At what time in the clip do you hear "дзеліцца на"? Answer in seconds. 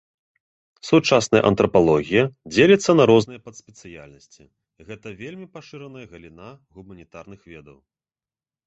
2.55-3.07